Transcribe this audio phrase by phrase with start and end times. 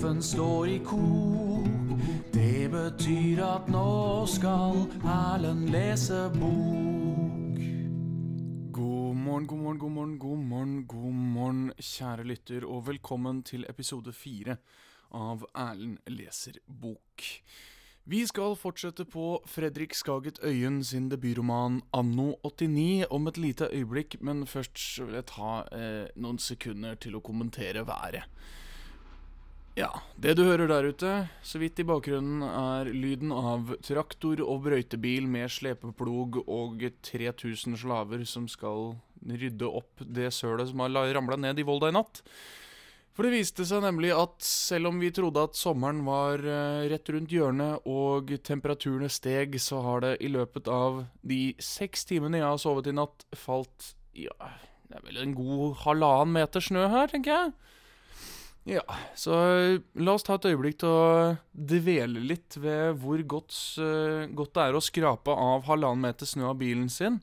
[0.00, 1.66] Kaffen står i kok.
[2.32, 7.58] Det betyr at nå skal Erlend lese bok.
[8.72, 13.66] God morgen, god morgen, god morgen, god morgen, god morgen, kjære lytter, og velkommen til
[13.68, 14.56] episode fire
[15.12, 17.26] av Erlend leser bok.
[18.08, 24.16] Vi skal fortsette på Fredrik Skaget Øyen sin debutroman Anno 89 om et lite øyeblikk,
[24.24, 28.24] men først vil jeg ta eh, noen sekunder til å kommentere været.
[29.80, 29.88] Ja,
[30.20, 31.10] det du hører der ute,
[31.46, 38.26] så vidt i bakgrunnen, er lyden av traktor og brøytebil med slepeplog og 3000 slaver
[38.28, 42.20] som skal rydde opp det sølet som har ramla ned i Volda i natt.
[43.16, 47.08] For det viste seg nemlig at selv om vi trodde at sommeren var eh, rett
[47.14, 52.48] rundt hjørnet og temperaturene steg, så har det i løpet av de seks timene jeg
[52.50, 54.36] har sovet i natt, falt ja,
[54.90, 57.52] det er vel en god halvannen meter snø her, tenker jeg.
[58.70, 61.06] Ja, så eh, la oss ta et øyeblikk til å
[61.50, 66.52] dvele litt ved hvor godt, eh, godt det er å skrape av halvannen meter snø
[66.52, 67.18] av bilen sin.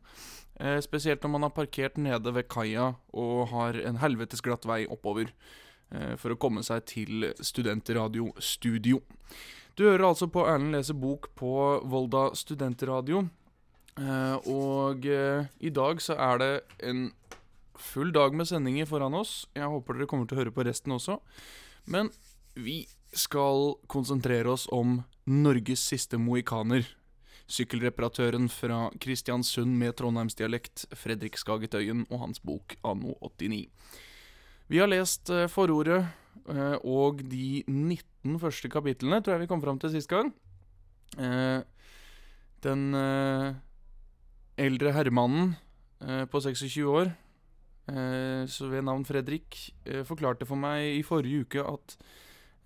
[0.59, 4.83] Eh, spesielt når man har parkert nede ved kaia og har en helvetes glatt vei
[4.91, 5.31] oppover
[6.19, 8.97] for å komme seg til studentradiostudio.
[9.79, 11.51] Du hører altså på Erlend lese bok på
[11.87, 13.21] Volda studentradio.
[14.51, 16.51] Og i dag så er det
[16.89, 17.05] en
[17.79, 19.45] full dag med sendinger foran oss.
[19.55, 21.19] Jeg håper dere kommer til å høre på resten også.
[21.87, 22.11] Men
[22.57, 22.81] vi
[23.15, 26.87] skal konsentrere oss om Norges siste mohikaner.
[27.47, 33.69] Sykkelreparatøren fra Kristiansund med trondheimsdialekt, Fredrik Skagetøyen, og hans bok Anno 89.
[34.67, 36.01] Vi har lest eh, forordet
[36.51, 40.33] eh, og de 19 første kapitlene, tror jeg vi kom fram til sist gang.
[41.15, 41.61] Eh,
[42.65, 42.89] den
[44.57, 45.51] eldre herremannen
[46.31, 47.11] på 26 år
[47.87, 51.95] ved navn Fredrik, eh, forklarte for meg i forrige uke at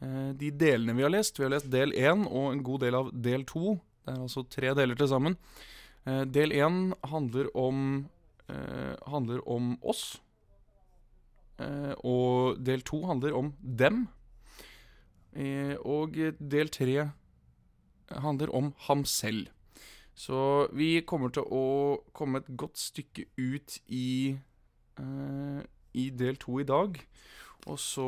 [0.02, 2.98] eh, de delene vi har lest Vi har lest del én og en god del
[2.98, 3.78] av del to.
[4.02, 5.38] Det er altså tre deler til sammen.
[6.06, 8.10] Eh, del én handler om
[8.50, 10.20] eh, handler om oss.
[11.62, 14.08] Eh, og del to handler om dem.
[15.34, 17.12] Eh, og del tre
[18.10, 19.50] handler om ham selv.
[20.16, 21.66] Så vi kommer til å
[22.14, 24.38] komme et godt stykke ut i
[25.02, 25.62] eh,
[25.98, 26.98] i del to i dag.
[27.70, 28.08] Og så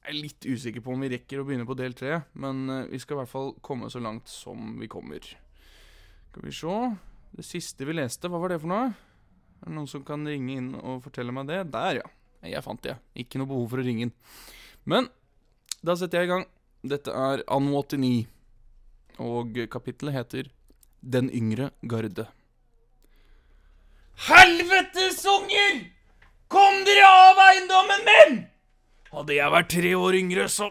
[0.00, 2.88] er jeg litt usikker på om vi rekker å begynne på del tre, men eh,
[2.90, 5.26] vi skal i hvert fall komme så langt som vi kommer.
[6.30, 6.76] Skal vi se
[7.30, 8.90] Det siste vi leste, hva var det for noe?
[9.60, 11.60] Er det noen som kan ringe inn og fortelle meg det?
[11.70, 12.08] Der, ja.
[12.40, 12.96] Jeg fant det.
[13.14, 14.12] Ikke noe behov for å ringe inn.
[14.88, 15.10] Men
[15.84, 16.46] da setter jeg i gang.
[16.80, 18.24] Dette er Anno 89,
[19.20, 20.48] og kapittelet heter
[21.00, 22.26] Den yngre garde.
[24.20, 25.78] Helvetes unger!
[26.52, 28.34] Kom dere av eiendommen min!
[29.14, 30.68] Hadde jeg vært tre år yngre, så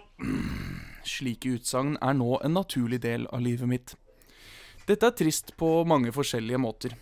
[1.15, 3.95] Slike utsagn er nå en naturlig del av livet mitt.
[4.85, 6.93] Dette er trist på mange forskjellige måter.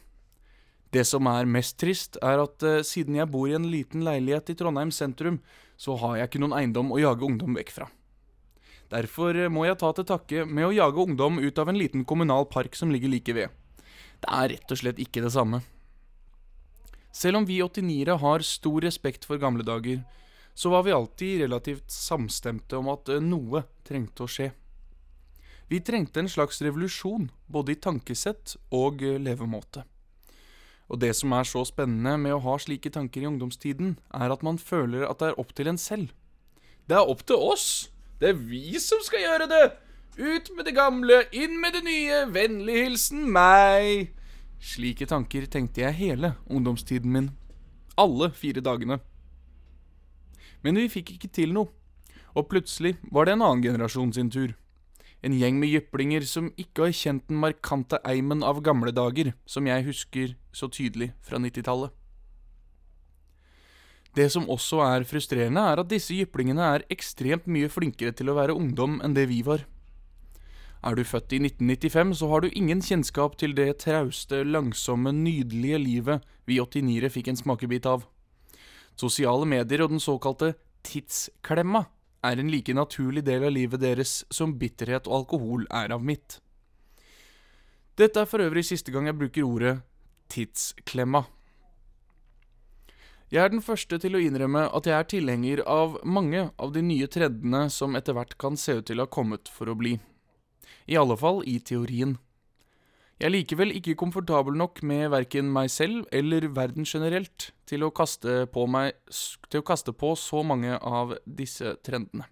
[0.96, 4.56] Det som er mest trist, er at eh, siden jeg bor i en liten leilighet
[4.56, 5.42] i Trondheim sentrum,
[5.76, 7.92] så har jeg ikke noen eiendom å jage ungdom vekk fra.
[8.96, 12.08] Derfor eh, må jeg ta til takke med å jage ungdom ut av en liten
[12.08, 13.52] kommunal park som ligger like ved.
[14.24, 15.68] Det er rett og slett ikke det samme.
[17.18, 20.04] Selv om vi 89-ere har stor respekt for gamle dager,
[20.54, 24.52] så var vi alltid relativt samstemte om at eh, noe trengte å skje.
[25.68, 29.84] Vi trengte en slags revolusjon, både i tankesett og eh, levemåte.
[30.88, 34.46] Og det som er så spennende med å ha slike tanker i ungdomstiden, er at
[34.46, 36.14] man føler at det er opp til en selv.
[36.88, 37.90] Det er opp til oss!
[38.22, 39.66] Det er vi som skal gjøre det!
[40.18, 44.17] Ut med det gamle, inn med det nye, vennlig hilsen meg!
[44.60, 47.30] Slike tanker tenkte jeg hele ungdomstiden min.
[47.98, 49.00] Alle fire dagene.
[50.64, 51.70] Men vi fikk ikke til noe.
[52.38, 54.54] Og plutselig var det en annen generasjon sin tur.
[55.26, 59.66] En gjeng med jyplinger som ikke har kjent den markante eimen av gamle dager, som
[59.66, 61.94] jeg husker så tydelig fra 90-tallet.
[64.18, 68.38] Det som også er frustrerende, er at disse jyplingene er ekstremt mye flinkere til å
[68.38, 69.66] være ungdom enn det vi var.
[70.86, 75.80] Er du født i 1995, så har du ingen kjennskap til det trauste, langsomme, nydelige
[75.82, 78.06] livet vi 89-ere fikk en smakebit av.
[78.98, 80.54] Sosiale medier og den såkalte
[80.86, 81.86] tidsklemma
[82.26, 86.40] er en like naturlig del av livet deres som bitterhet og alkohol er av mitt.
[87.98, 89.80] Dette er for øvrig siste gang jeg bruker ordet
[90.30, 91.24] tidsklemma.
[93.34, 96.84] Jeg er den første til å innrømme at jeg er tilhenger av mange av de
[96.86, 99.98] nye trendene som etter hvert kan se ut til å ha kommet for å bli.
[100.88, 102.18] I alle fall i teorien.
[103.18, 107.90] Jeg er likevel ikke komfortabel nok med verken meg selv eller verden generelt til å
[108.70, 108.94] meg,
[109.50, 112.28] til å kaste på så mange av disse trendene.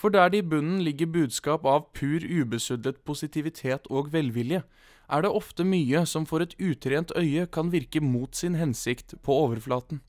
[0.00, 4.62] For der det i bunnen ligger budskap av pur ubesudlet positivitet og velvilje,
[5.10, 9.36] er det ofte mye som for et utrent øye kan virke mot sin hensikt på
[9.44, 10.00] overflaten.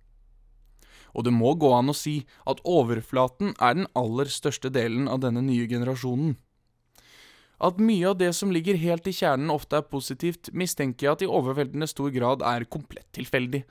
[1.11, 5.19] Og det må gå an å si at overflaten er den aller største delen av
[5.25, 6.37] denne nye generasjonen.
[7.61, 11.23] At mye av det som ligger helt i kjernen ofte er positivt, mistenker jeg at
[11.25, 13.61] i overveldende stor grad er komplett tilfeldig.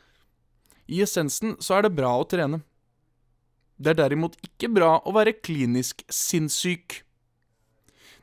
[0.90, 2.62] I essensen så er det bra å trene.
[3.80, 7.00] Det er derimot ikke bra å være klinisk sinnssyk.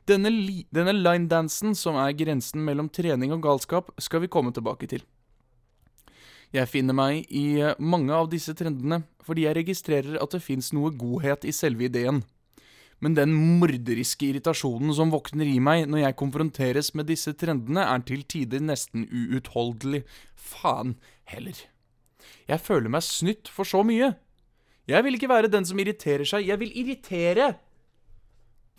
[0.08, 0.32] Denne,
[0.72, 5.04] denne linedansen, som er grensen mellom trening og galskap, skal vi komme tilbake til.
[6.54, 10.94] Jeg finner meg i mange av disse trendene fordi jeg registrerer at det fins noe
[10.96, 12.22] godhet i selve ideen
[13.04, 18.02] men den morderiske irritasjonen som våkner i meg når jeg konfronteres med disse trendene, er
[18.06, 20.02] til tider nesten uutholdelig.
[20.34, 20.96] Faen
[21.30, 21.60] heller.
[22.48, 24.14] Jeg føler meg snytt for så mye.
[24.88, 27.52] Jeg vil ikke være den som irriterer seg, jeg vil irritere!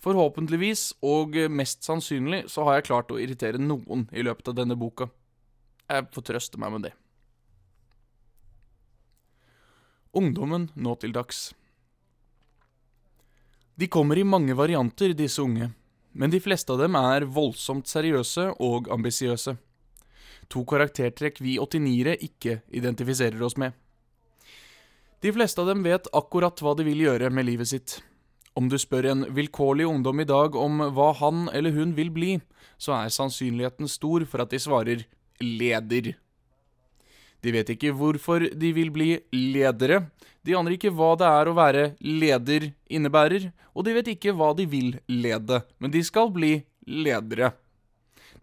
[0.00, 4.76] Forhåpentligvis, og mest sannsynlig, så har jeg klart å irritere noen i løpet av denne
[4.80, 5.10] boka.
[5.90, 6.92] Jeg får trøste meg med det.
[10.16, 11.50] Ungdommen nå til dags.
[13.80, 15.70] De kommer i mange varianter, disse unge,
[16.12, 19.54] men de fleste av dem er voldsomt seriøse og ambisiøse.
[20.52, 23.72] To karaktertrekk vi 89-ere ikke identifiserer oss med.
[25.24, 27.96] De fleste av dem vet akkurat hva de vil gjøre med livet sitt.
[28.52, 32.34] Om du spør en vilkårlig ungdom i dag om hva han eller hun vil bli,
[32.76, 35.06] så er sannsynligheten stor for at de svarer
[35.40, 36.18] leder.
[37.40, 40.04] De vet ikke hvorfor de vil bli ledere,
[40.44, 44.52] de aner ikke hva det er å være leder innebærer, og de vet ikke hva
[44.56, 46.58] de vil lede, men de skal bli
[46.88, 47.52] ledere.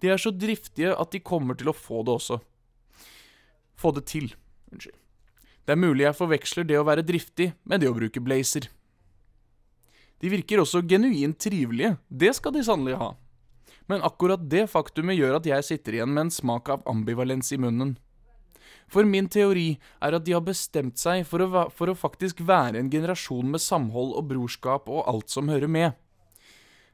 [0.02, 2.40] De er så driftige at de kommer til å få det også.
[3.78, 4.32] Få det til.
[4.74, 4.98] Unnskyld.
[5.68, 8.70] Det er mulig jeg forveksler det å være driftig med det å bruke blazer.
[10.22, 13.12] De virker også genuint trivelige, det skal de sannelig ha.
[13.88, 17.60] Men akkurat det faktumet gjør at jeg sitter igjen med en smak av ambivalens i
[17.62, 17.98] munnen.
[18.88, 22.80] For min teori er at de har bestemt seg for å, for å faktisk være
[22.80, 25.98] en generasjon med samhold og brorskap og alt som hører med.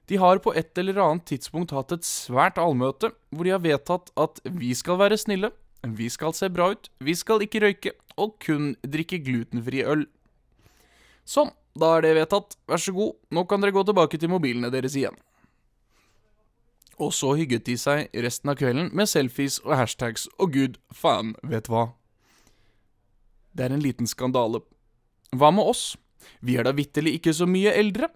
[0.09, 4.11] De har på et eller annet tidspunkt hatt et svært allmøte hvor de har vedtatt
[4.19, 5.53] at vi skal være snille,
[5.83, 10.07] vi skal se bra ut, vi skal ikke røyke og kun drikke glutenfri øl.
[11.23, 12.57] Sånn, da er det vedtatt.
[12.69, 15.15] Vær så god, nå kan dere gå tilbake til mobilene deres igjen.
[17.01, 21.33] Og så hygget de seg resten av kvelden med selfies og hashtags og gud faen
[21.41, 21.91] vet hva.
[23.53, 24.61] Det er en liten skandale.
[25.33, 25.93] Hva med oss?
[26.41, 28.09] Vi er da vitterlig ikke så mye eldre.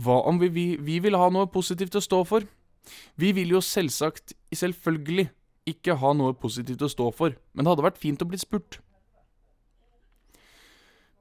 [0.00, 2.46] Hva om vi, vi, vi vil ha noe positivt å stå for?
[3.20, 5.28] Vi vil jo selvsagt, selvfølgelig,
[5.68, 8.80] ikke ha noe positivt å stå for, men det hadde vært fint å bli spurt.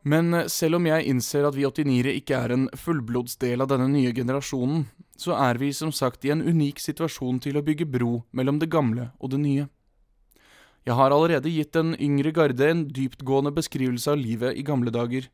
[0.08, 3.90] Men eh, selv om jeg innser at vi 89-ere ikke er en fullblodsdel av denne
[3.92, 4.86] nye generasjonen,
[5.20, 8.72] så er vi som sagt i en unik situasjon til å bygge bro mellom det
[8.72, 9.68] gamle og det nye.
[10.88, 15.28] Jeg har allerede gitt den yngre garde en dyptgående beskrivelse av livet i gamle dager.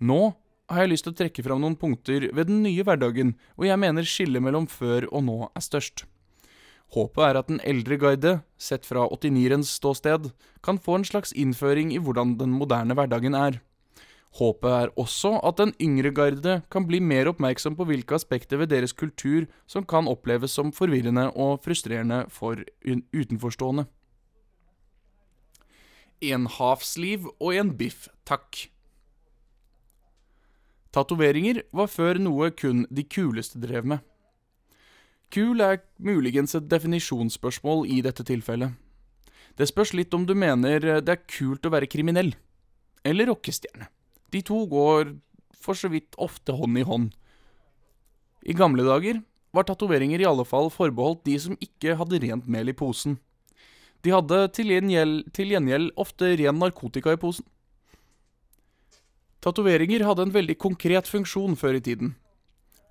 [0.00, 0.32] Nå
[0.72, 3.78] har jeg lyst til å trekke fram noen punkter ved den nye hverdagen hvor jeg
[3.78, 6.06] mener skillet mellom før og nå er størst.
[6.96, 10.30] Håpet er at den eldre guide, sett fra 89-erens ståsted,
[10.62, 13.58] kan få en slags innføring i hvordan den moderne hverdagen er.
[14.36, 18.68] Håpet er også at den yngre garde kan bli mer oppmerksom på hvilke aspekter ved
[18.68, 23.86] deres kultur som kan oppleves som forvirrende og frustrerende for utenforstående.
[26.20, 28.66] En havsliv og en biff, takk.
[30.92, 34.04] Tatoveringer var før noe kun de kuleste drev med.
[35.32, 38.76] Kul er muligens et definisjonsspørsmål i dette tilfellet.
[39.56, 42.34] Det spørs litt om du mener det er kult å være kriminell,
[43.04, 43.88] eller rockestjerne.
[44.36, 45.14] De to går
[45.56, 47.12] for så vidt ofte hånd i hånd.
[48.44, 49.22] I gamle dager
[49.56, 53.16] var tatoveringer i alle fall forbeholdt de som ikke hadde rent mel i posen.
[54.04, 57.46] De hadde til gjengjeld, til gjengjeld ofte ren narkotika i posen.
[59.42, 62.12] Tatoveringer hadde en veldig konkret funksjon før i tiden.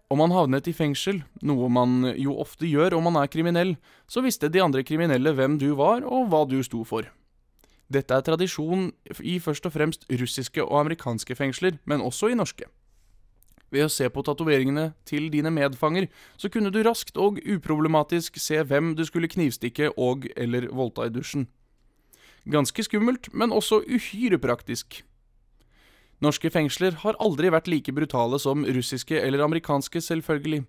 [0.10, 3.76] Om man havnet i fengsel, noe man jo ofte gjør om man er kriminell,
[4.10, 7.08] så visste de andre kriminelle hvem du var og hva du sto for.
[7.92, 8.90] Dette er tradisjon
[9.22, 12.66] i først og fremst russiske og amerikanske fengsler, men også i norske.
[13.74, 18.62] Ved å se på tatoveringene til dine medfanger, så kunne du raskt og uproblematisk se
[18.64, 21.48] hvem du skulle knivstikke og eller voldta i dusjen.
[22.46, 25.02] Ganske skummelt, men også uhyre praktisk.
[26.22, 30.64] Norske fengsler har aldri vært like brutale som russiske eller amerikanske, selvfølgelig.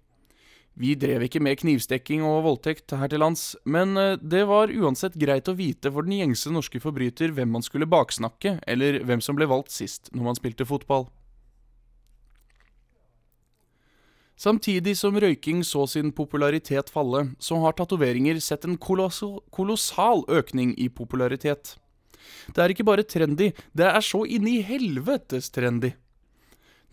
[0.76, 5.16] Vi drev ikke med knivstekking og voldtekt her til lands, men eh, det var uansett
[5.16, 9.38] greit å vite for den gjengse norske forbryter hvem man skulle baksnakke, eller hvem som
[9.38, 11.09] ble valgt sist når man spilte fotball.
[14.37, 20.75] Samtidig som røyking så sin popularitet falle, så har tatoveringer sett en kolossal, kolossal økning
[20.76, 21.78] i popularitet.
[22.52, 25.95] Det er ikke bare trendy, det er så inn i helvetes trendy.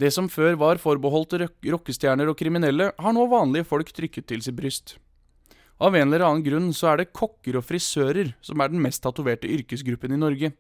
[0.02, 1.36] Det som før var forbeholdt
[1.70, 4.98] rockestjerner og kriminelle, har nå vanlige folk trykket til sitt bryst.
[5.84, 9.04] Av en eller annen grunn så er det kokker og frisører som er den mest
[9.04, 10.54] tatoverte yrkesgruppen i Norge.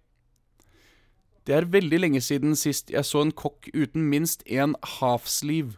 [1.43, 5.75] Det er veldig lenge siden sist jeg så en kokk uten minst én half-sleeve.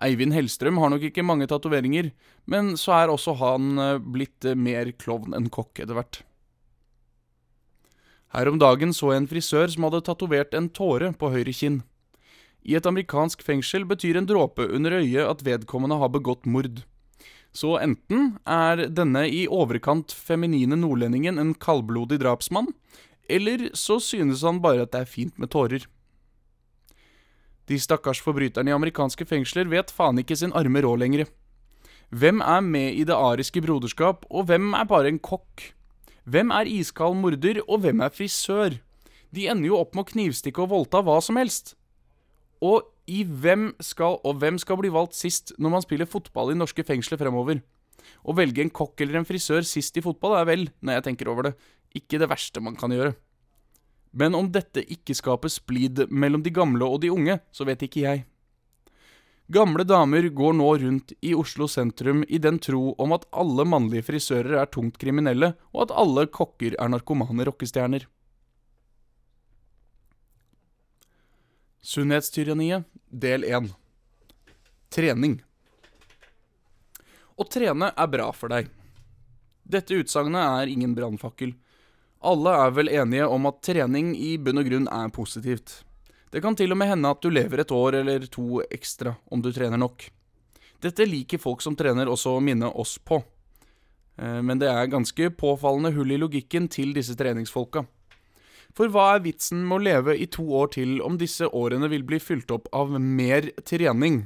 [0.00, 2.08] Eivind Hellstrøm har nok ikke mange tatoveringer,
[2.48, 6.22] men så er også han eh, blitt eh, mer klovn enn kokk etter hvert.
[8.32, 11.82] Her om dagen så jeg en frisør som hadde tatovert en tåre på høyre kinn.
[12.62, 16.82] I et amerikansk fengsel betyr en dråpe under øyet at vedkommende har begått mord.
[17.52, 22.70] Så enten er denne i overkant feminine nordlendingen en kaldblodig drapsmann,
[23.30, 25.86] eller så synes han bare at det er fint med tårer.
[27.70, 31.26] De stakkars forbryterne i amerikanske fengsler vet faen ikke sin arme råd lenger.
[32.10, 35.70] Hvem er med i det ariske broderskap, og hvem er bare en kokk?
[36.26, 38.80] Hvem er iskald morder, og hvem er frisør?
[39.30, 41.76] De ender jo opp med å knivstikke og voldta hva som helst.
[42.60, 46.58] Og i hvem skal, og hvem skal bli valgt sist når man spiller fotball i
[46.58, 47.62] norske fengsler fremover?
[48.24, 51.30] Å velge en kokk eller en frisør sist i fotball er vel, når jeg tenker
[51.32, 51.54] over det,
[51.96, 53.14] ikke det verste man kan gjøre.
[54.16, 58.04] Men om dette ikke skaper splid mellom de gamle og de unge, så vet ikke
[58.04, 58.24] jeg.
[59.50, 64.06] Gamle damer går nå rundt i Oslo sentrum i den tro om at alle mannlige
[64.06, 68.04] frisører er tungt kriminelle, og at alle kokker er narkomane rockestjerner.
[71.82, 73.70] Sunnhetstyranniet, del 1
[74.92, 75.38] Trening
[77.40, 78.66] Å trene er bra for deg.
[79.64, 81.54] Dette utsagnet er ingen brannfakkel.
[82.20, 85.78] Alle er vel enige om at trening i bunn og grunn er positivt.
[86.28, 89.40] Det kan til og med hende at du lever et år eller to ekstra om
[89.40, 90.04] du trener nok.
[90.84, 93.22] Dette liker folk som trener også å minne oss på.
[94.20, 97.86] Eh, men det er ganske påfallende hull i logikken til disse treningsfolka.
[98.76, 102.04] For hva er vitsen med å leve i to år til om disse årene vil
[102.06, 104.24] bli fylt opp av mer trening?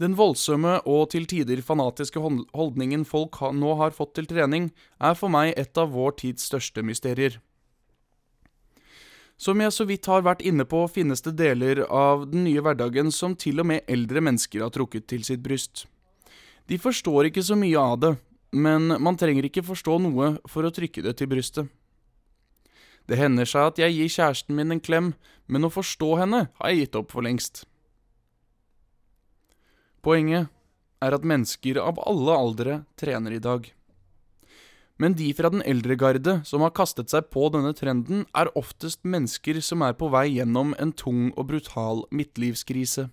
[0.00, 5.28] Den voldsomme og til tider fanatiske holdningen folk nå har fått til trening, er for
[5.28, 7.36] meg et av vår tids største mysterier.
[9.40, 13.12] Som jeg så vidt har vært inne på, finnes det deler av den nye hverdagen
[13.12, 15.86] som til og med eldre mennesker har trukket til sitt bryst.
[16.68, 18.14] De forstår ikke så mye av det,
[18.52, 21.68] men man trenger ikke forstå noe for å trykke det til brystet.
[23.10, 25.10] Det hender seg at jeg gir kjæresten min en klem,
[25.50, 27.64] men å forstå henne har jeg gitt opp for lengst.
[30.06, 30.46] Poenget
[31.02, 33.66] er at mennesker av alle aldre trener i dag.
[35.00, 39.00] Men de fra den eldre garde som har kastet seg på denne trenden, er oftest
[39.02, 43.08] mennesker som er på vei gjennom en tung og brutal midtlivskrise.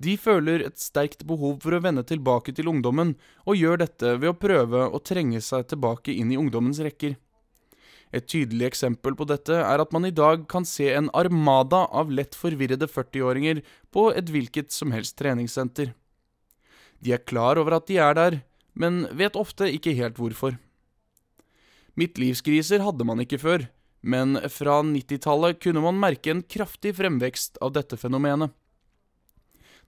[0.00, 4.30] De føler et sterkt behov for å vende tilbake til ungdommen, og gjør dette ved
[4.30, 7.18] å prøve å trenge seg tilbake inn i ungdommens rekker.
[8.14, 12.12] Et tydelig eksempel på dette er at man i dag kan se en armada av
[12.14, 13.62] lett forvirrede 40-åringer
[13.94, 15.92] på et hvilket som helst treningssenter.
[17.02, 18.38] De er klar over at de er der,
[18.74, 20.56] men vet ofte ikke helt hvorfor.
[21.96, 23.66] Midtlivskriser hadde man ikke før,
[24.06, 28.52] men fra 90-tallet kunne man merke en kraftig fremvekst av dette fenomenet.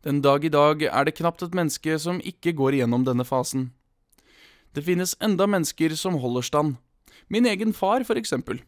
[0.06, 3.70] Den dag i dag er det knapt et menneske som ikke går igjennom denne fasen.
[4.74, 6.76] Det finnes enda mennesker som holder stand,
[7.26, 8.62] Min egen far, for eksempel.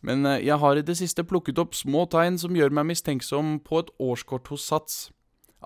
[0.00, 3.58] Men eh, jeg har i det siste plukket opp små tegn som gjør meg mistenksom
[3.66, 4.98] på et årskort hos Sats.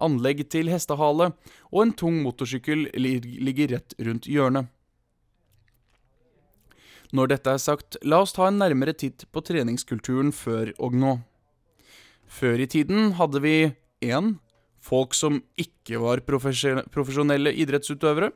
[0.00, 1.34] Anlegg til hestehale,
[1.68, 4.70] og en tung motorsykkel ligger rett rundt hjørnet.
[7.12, 11.18] Når dette er sagt, la oss ta en nærmere titt på treningskulturen før og nå.
[12.24, 13.56] Før i tiden hadde vi
[14.00, 14.38] 1.
[14.82, 18.32] Folk som ikke var profesjonelle idrettsutøvere.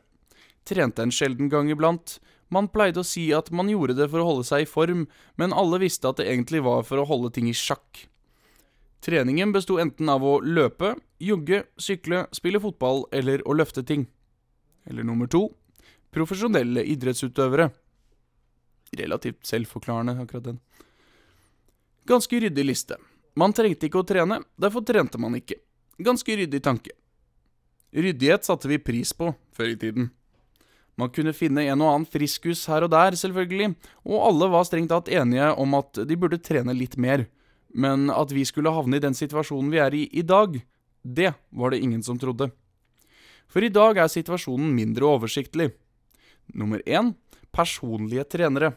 [0.68, 2.18] Trente en sjelden gang iblant,
[2.52, 5.54] man pleide å si at man gjorde det for å holde seg i form, men
[5.54, 8.06] alle visste at det egentlig var for å holde ting i sjakk.
[9.02, 14.06] Treningen besto enten av å løpe, jogge, sykle, spille fotball eller å løfte ting.
[14.86, 15.48] Eller nummer to
[16.16, 17.68] profesjonelle idrettsutøvere.
[18.96, 20.60] Relativt selvforklarende, akkurat den.
[22.06, 22.96] Ganske ryddig liste.
[23.36, 25.58] Man trengte ikke å trene, derfor trente man ikke.
[26.00, 26.94] Ganske ryddig tanke.
[27.96, 30.08] Ryddighet satte vi pris på før i tiden.
[30.96, 33.74] Man kunne finne en og annen friskus her og der, selvfølgelig,
[34.08, 37.26] og alle var strengt tatt enige om at de burde trene litt mer.
[37.76, 40.56] Men at vi skulle havne i den situasjonen vi er i i dag,
[41.04, 42.48] det var det ingen som trodde.
[43.46, 45.70] For i dag er situasjonen mindre oversiktlig.
[46.56, 47.12] Nummer én
[47.52, 48.72] personlige trenere.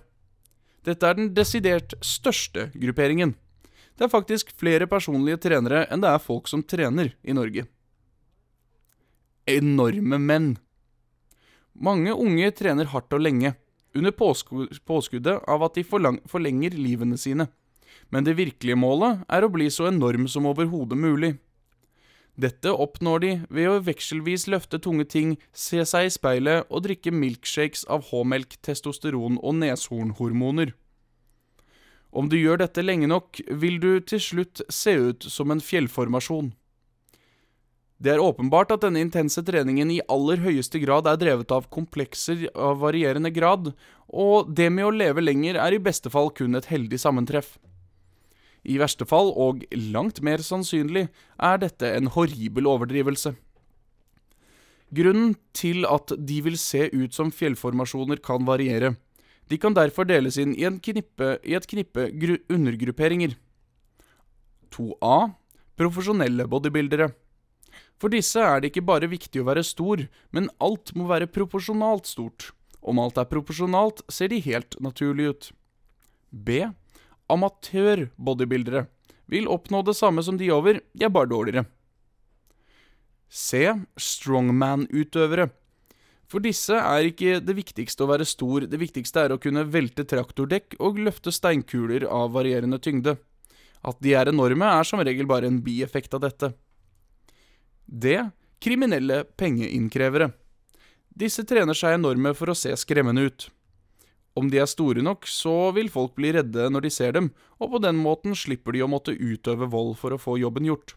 [0.85, 3.33] Dette er den desidert største grupperingen.
[3.95, 7.65] Det er faktisk flere personlige trenere enn det er folk som trener i Norge.
[9.49, 10.53] Enorme menn.
[11.79, 13.53] Mange unge trener hardt og lenge,
[13.95, 17.47] under påskuddet av at de forlenger livene sine.
[18.11, 21.37] Men det virkelige målet er å bli så enorm som overhodet mulig.
[22.39, 27.11] Dette oppnår de ved å vekselvis løfte tunge ting, se seg i speilet og drikke
[27.11, 30.71] milkshakes av H-melk, testosteron og neshornhormoner.
[32.11, 36.53] Om du gjør dette lenge nok, vil du til slutt se ut som en fjellformasjon.
[37.99, 42.45] Det er åpenbart at denne intense treningen i aller høyeste grad er drevet av komplekser
[42.55, 43.73] av varierende grad,
[44.07, 47.57] og det med å leve lenger er i beste fall kun et heldig sammentreff.
[48.63, 53.35] I verste fall, og langt mer sannsynlig, er dette en horribel overdrivelse.
[54.95, 58.95] Grunnen til at de vil se ut som fjellformasjoner kan variere.
[59.51, 62.07] De kan derfor deles inn i, knippe, i et knippe
[62.49, 63.35] undergrupperinger.
[64.71, 65.17] 2A
[65.79, 67.11] profesjonelle bodybuildere.
[67.99, 72.07] For disse er det ikke bare viktig å være stor, men alt må være proporsjonalt
[72.07, 72.51] stort.
[72.79, 75.49] Om alt er proporsjonalt, ser de helt naturlig ut.
[76.29, 76.63] B
[77.29, 78.87] amatør-bodybuildere
[79.29, 81.65] vil oppnå det samme som de over, de er bare dårligere.
[83.29, 83.69] C.
[83.93, 85.51] Strongman-utøvere.
[86.29, 90.05] For disse er ikke det viktigste å være stor, det viktigste er å kunne velte
[90.05, 93.15] traktordekk og løfte steinkuler av varierende tyngde.
[93.85, 96.51] At de er enorme, er som regel bare en bieffekt av dette.
[97.89, 98.29] D.
[98.61, 100.31] Kriminelle pengeinnkrevere.
[101.09, 103.47] Disse trener seg enorme for å se skremmende ut.
[104.37, 107.73] Om de er store nok, så vil folk bli redde når de ser dem, og
[107.73, 110.93] på den måten slipper de å måtte utøve vold for å få jobben gjort.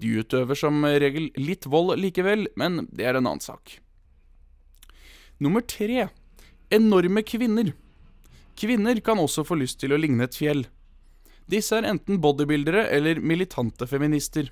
[0.00, 3.78] De utøver som regel litt vold likevel, men det er en annen sak.
[5.38, 6.08] Nummer tre
[6.74, 7.72] enorme kvinner.
[8.58, 10.66] Kvinner kan også få lyst til å ligne et fjell.
[11.50, 14.50] Disse er enten bodybuildere eller militante feminister.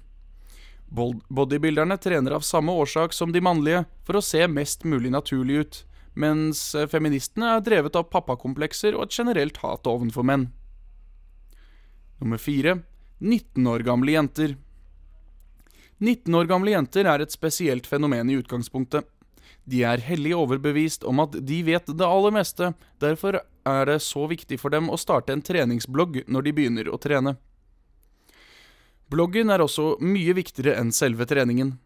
[0.88, 5.82] Bodybuilderne trener av samme årsak som de mannlige, for å se mest mulig naturlig ut
[6.18, 10.48] mens eh, feministene er drevet av pappakomplekser og et generelt hat ovenfor menn.
[12.18, 12.80] Nummer fire
[13.18, 14.56] 19 år gamle jenter.
[15.98, 19.06] 19 år gamle jenter er et spesielt fenomen i utgangspunktet.
[19.68, 22.72] De er hellig overbevist om at de vet det aller meste,
[23.02, 27.00] derfor er det så viktig for dem å starte en treningsblogg når de begynner å
[27.02, 27.36] trene.
[29.08, 31.78] Bloggen er også mye viktigere enn selve treningen.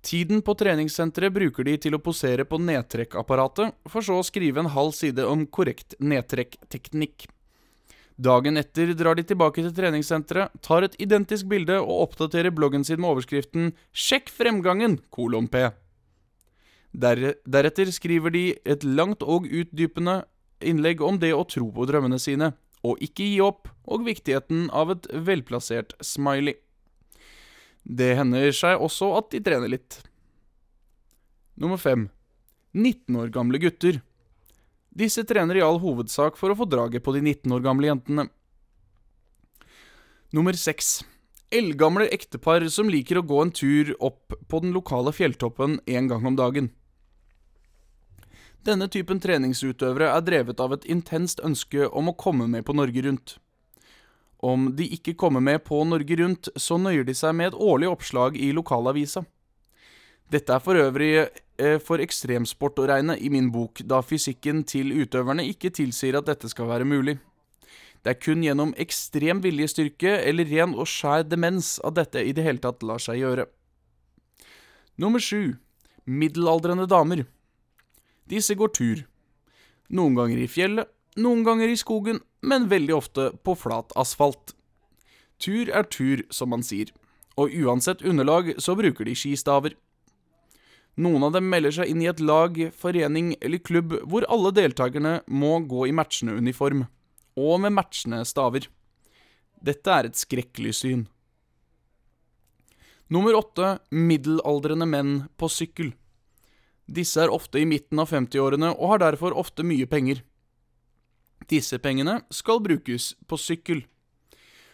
[0.00, 4.72] Tiden på treningssenteret bruker de til å posere på nedtrekkapparatet, for så å skrive en
[4.72, 7.26] halv side om korrekt nedtrekkteknikk.
[8.20, 13.00] Dagen etter drar de tilbake til treningssenteret, tar et identisk bilde og oppdaterer bloggen sin
[13.00, 15.68] med overskriften 'Sjekk fremgangen!' kolon p.
[16.92, 20.24] Der, deretter skriver de et langt og utdypende
[20.60, 22.52] innlegg om det å tro på drømmene sine,
[22.86, 26.56] og ikke gi opp, og viktigheten av et velplassert smiley.
[27.84, 30.00] Det hender seg også at de trener litt.
[31.60, 32.08] Nummer fem
[32.72, 34.00] 19 år gamle gutter.
[34.90, 38.26] Disse trener i all hovedsak for å få draget på de 19 år gamle jentene.
[40.34, 41.00] Nummer seks
[41.50, 46.26] eldgamle ektepar som liker å gå en tur opp på den lokale fjelltoppen en gang
[46.26, 46.70] om dagen.
[48.66, 53.06] Denne typen treningsutøvere er drevet av et intenst ønske om å komme med på Norge
[53.06, 53.38] Rundt.
[54.40, 57.88] Om de ikke kommer med på Norge Rundt, så nøyer de seg med et årlig
[57.88, 59.24] oppslag i lokalavisa.
[60.30, 64.92] Dette er for øvrig eh, for ekstremsport å regne i min bok, da fysikken til
[64.92, 67.16] utøverne ikke tilsier at dette skal være mulig.
[68.04, 72.44] Det er kun gjennom ekstrem viljestyrke eller ren og skjær demens at dette i det
[72.46, 73.48] hele tatt lar seg gjøre.
[75.00, 75.56] Nummer sju
[76.04, 77.26] middelaldrende damer.
[78.30, 79.04] Disse går tur.
[79.90, 80.86] Noen ganger i fjellet,
[81.18, 84.54] noen ganger i skogen, men veldig ofte på flat asfalt.
[85.42, 86.92] Tur er tur, som man sier,
[87.40, 89.74] og uansett underlag så bruker de skistaver.
[91.00, 95.20] Noen av dem melder seg inn i et lag, forening eller klubb hvor alle deltakerne
[95.26, 96.84] må gå i matchende uniform,
[97.40, 98.66] og med matchende staver.
[99.60, 101.06] Dette er et skrekkelig syn.
[103.10, 105.94] Nummer åtte middelaldrende menn på sykkel.
[106.90, 110.24] Disse er ofte i midten av 50-årene og har derfor ofte mye penger.
[111.50, 113.84] Disse pengene skal brukes på sykkel.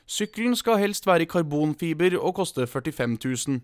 [0.07, 3.61] Sykkelen skal helst være i karbonfiber og koste 45 000.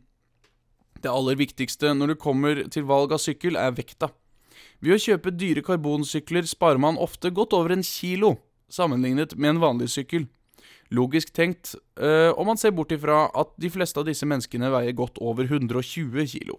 [1.03, 4.11] Det aller viktigste når det kommer til valg av sykkel, er vekta.
[4.83, 8.37] Ved å kjøpe dyre karbonsykler sparer man ofte godt over en kilo
[8.73, 10.27] sammenlignet med en vanlig sykkel.
[10.93, 14.93] Logisk tenkt, øh, om man ser bort ifra at de fleste av disse menneskene veier
[14.93, 16.59] godt over 120 kilo.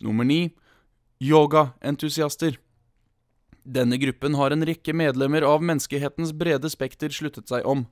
[0.00, 0.50] Nummer 9.
[1.20, 2.58] Yogaentusiaster.
[3.64, 7.82] Denne gruppen har en rekke medlemmer av menneskehetens brede spekter sluttet seg om.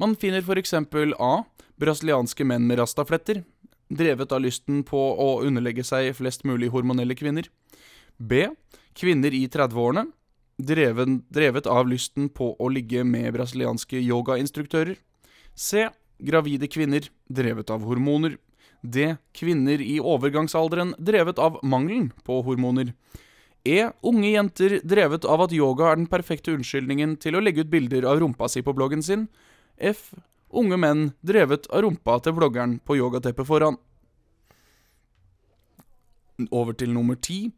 [0.00, 0.74] Man finner f.eks.
[0.74, 1.32] A.
[1.80, 3.44] Brasilianske menn med rastafletter,
[3.88, 7.46] drevet av lysten på å underlegge seg flest mulig hormonelle kvinner.
[8.18, 8.48] B.
[8.98, 10.08] Kvinner i 30-årene,
[10.60, 14.98] drevet, drevet av lysten på å ligge med brasilianske yogainstruktører.
[15.54, 15.88] C.
[16.20, 18.36] Gravide kvinner, drevet av hormoner.
[18.80, 19.16] D.
[19.36, 22.94] Kvinner i overgangsalderen, drevet av mangelen på hormoner.
[23.64, 23.90] E.
[24.00, 28.06] Unge jenter, drevet av at yoga er den perfekte unnskyldningen til å legge ut bilder
[28.08, 29.28] av rumpa si på bloggen sin.
[29.76, 30.14] F.
[30.50, 33.76] Unge menn, drevet av rumpa til bloggeren på yogateppet foran.
[36.50, 37.50] Over til nummer ti.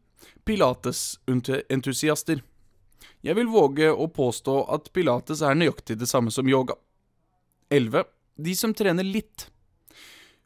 [0.43, 2.43] Pilates-entusiaster.
[3.23, 6.75] Jeg vil våge å påstå at pilates er nøyaktig det samme som yoga.
[7.71, 8.03] 11.
[8.35, 9.47] De som trener litt.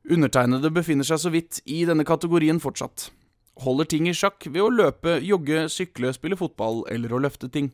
[0.07, 3.09] Undertegnede befinner seg så vidt i denne kategorien fortsatt.
[3.63, 7.73] Holder ting i sjakk ved å løpe, jogge, sykle, spille fotball eller å løfte ting.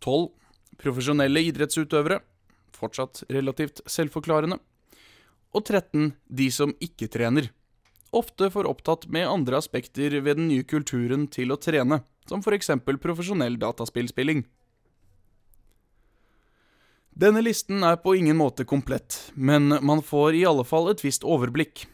[0.00, 0.30] 12.
[0.80, 2.22] Profesjonelle idrettsutøvere.
[2.74, 4.56] Fortsatt relativt selvforklarende.
[5.54, 6.14] Og 13.
[6.24, 7.50] De som ikke trener.
[8.14, 12.70] Ofte for opptatt med andre aspekter ved den nye kulturen til å trene som f.eks.
[13.02, 14.44] profesjonell dataspillspilling.
[17.14, 21.22] Denne listen er på ingen måte komplett, men man får i alle fall et visst
[21.22, 21.84] overblikk.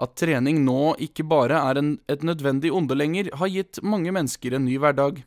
[0.00, 4.56] At trening nå ikke bare er en, et nødvendig onde lenger, har gitt mange mennesker
[4.56, 5.20] en ny hverdag.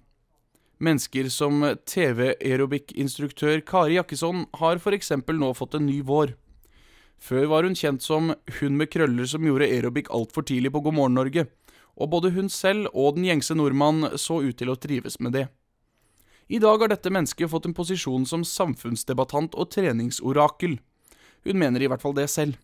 [0.82, 5.14] Mennesker som TV-aerobic-instruktør Kari Jakkesson har f.eks.
[5.14, 6.34] nå fått en ny vår.
[7.22, 10.98] Før var hun kjent som hun med krøller som gjorde aerobic altfor tidlig på God
[10.98, 11.46] morgen Norge,
[11.94, 15.46] og både hun selv og den gjengse nordmann så ut til å trives med det.
[16.48, 20.78] I dag har dette mennesket fått en posisjon som samfunnsdebattant og treningsorakel.
[21.46, 22.60] Hun mener i hvert fall det selv.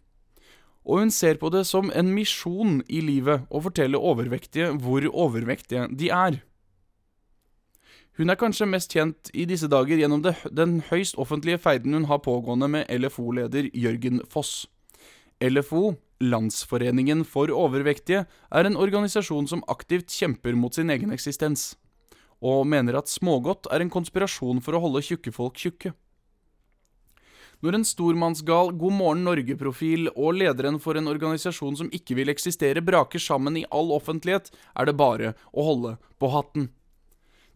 [0.86, 5.88] Og hun ser på det som en misjon i livet å fortelle overvektige hvor overvektige
[5.98, 6.39] de er.
[8.20, 12.10] Hun er kanskje mest kjent i disse dager gjennom det, den høyst offentlige feiden hun
[12.10, 14.67] har pågående med LFO-leder Jørgen Foss.
[15.41, 21.72] LFO Landsforeningen for overvektige er en organisasjon som aktivt kjemper mot sin egen eksistens,
[22.41, 25.93] og mener at smågodt er en konspirasjon for å holde tjukke folk tjukke.
[27.62, 32.82] Når en stormannsgal God morgen Norge-profil og lederen for en organisasjon som ikke vil eksistere,
[32.82, 36.71] braker sammen i all offentlighet, er det bare å holde på hatten.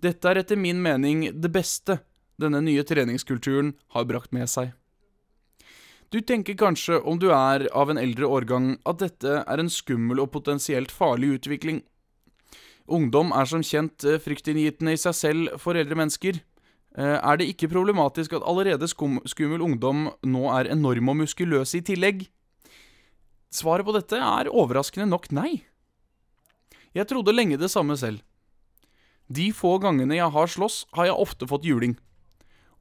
[0.05, 2.03] Dette er etter min mening det beste
[2.37, 4.75] denne nye treningskulturen har brakt med seg.
[6.13, 10.21] Du tenker kanskje, om du er av en eldre årgang, at dette er en skummel
[10.21, 11.81] og potensielt farlig utvikling.
[12.85, 16.37] Ungdom er som kjent eh, fryktinngytende i seg selv for eldre mennesker.
[16.97, 21.81] Eh, er det ikke problematisk at allerede skummel ungdom nå er enorm og muskuløs i
[21.85, 22.27] tillegg?
[23.49, 25.65] Svaret på dette er overraskende nok nei.
[26.95, 28.21] Jeg trodde lenge det samme selv.
[29.27, 31.97] De få gangene jeg har slåss, har jeg ofte fått juling.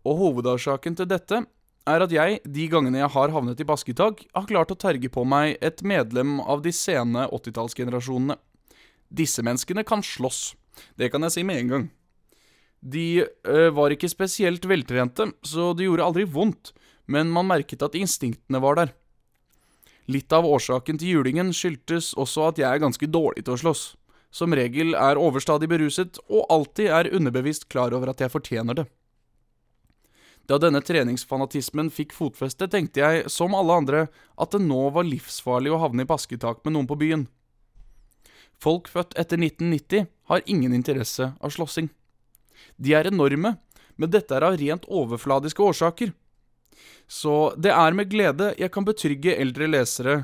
[0.04, 1.40] Og hovedårsaken til dette
[1.88, 5.24] er at jeg, de gangene jeg har havnet i basketak, har klart å terge på
[5.24, 8.36] meg et medlem av de sene 80-tallsgenerasjonene.
[9.14, 10.54] Disse menneskene kan slåss.
[10.98, 11.84] Det kan jeg si med en gang.
[12.84, 16.74] De ø, var ikke spesielt veltrente, så det gjorde aldri vondt,
[17.06, 18.92] men man merket at instinktene var der.
[20.10, 23.84] Litt av årsaken til julingen skyldtes også at jeg er ganske dårlig til å slåss.
[24.34, 28.86] Som regel er overstadig beruset, og alltid er underbevisst klar over at jeg fortjener det.
[30.44, 34.02] Da denne treningsfanatismen fikk fotfeste, tenkte jeg, som alle andre,
[34.36, 37.24] at det nå var livsfarlig å havne i basketak med noen på byen.
[38.64, 41.90] Folk født etter 1990 har ingen interesse av slåssing.
[42.80, 43.56] De er enorme,
[44.00, 46.14] men dette er av rent overfladiske årsaker.
[47.06, 50.14] Så det er med glede jeg kan betrygge eldre lesere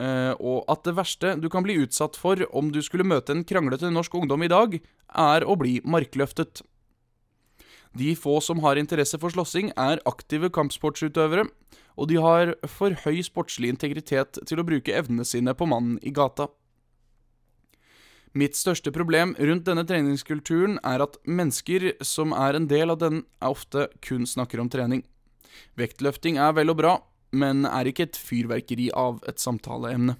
[0.00, 3.44] eh, og at det verste du kan bli utsatt for om du skulle møte en
[3.44, 4.78] kranglete norsk ungdom i dag,
[5.10, 6.62] er å bli markløftet.
[7.98, 11.48] De få som har interesse for slåssing, er aktive kampsportsutøvere,
[11.98, 16.14] og de har for høy sportslig integritet til å bruke evnene sine på mannen i
[16.14, 16.46] gata.
[18.32, 23.24] Mitt største problem rundt denne treningskulturen er at mennesker som er en del av den,
[23.42, 25.02] ofte kun snakker om trening.
[25.80, 26.92] Vektløfting er vel og bra,
[27.34, 30.14] men er ikke et fyrverkeri av et samtaleemne.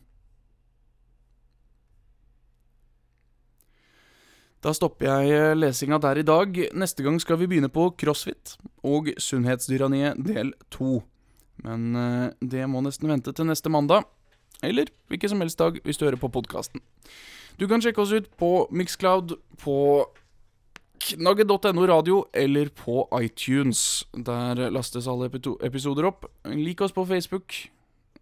[4.60, 6.58] Da stopper jeg eh, lesinga der i dag.
[6.76, 10.98] Neste gang skal vi begynne på crossfit og sunnhetsdyraniet del to.
[11.64, 14.04] Men eh, det må nesten vente til neste mandag.
[14.60, 16.82] Eller hvilken som helst dag hvis du hører på podkasten.
[17.60, 19.76] Du kan sjekke oss ut på Mixcloud, på
[21.04, 24.06] knagget.no radio eller på iTunes.
[24.16, 26.24] Der lastes alle episoder opp.
[26.48, 27.52] Lik oss på Facebook.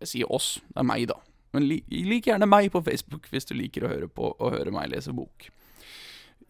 [0.01, 1.21] Jeg sier oss, det er meg, da.
[1.55, 4.91] Men lik gjerne meg på Facebook hvis du liker å høre på og høre meg
[4.91, 5.47] lese bok.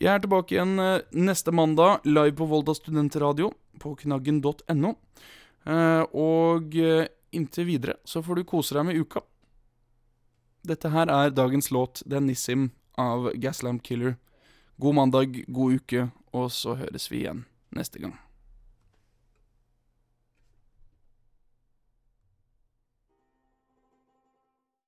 [0.00, 3.50] Jeg er tilbake igjen eh, neste mandag, live på Volda studentradio
[3.82, 4.94] på knaggen.no.
[5.68, 7.04] Eh, og eh,
[7.36, 9.26] inntil videre så får du kose deg med uka.
[10.64, 12.06] Dette her er dagens låt.
[12.08, 14.16] Det er Nissim av Gaslamp Killer.
[14.76, 18.18] God mandag, god uke, og så høres vi igjen neste gang.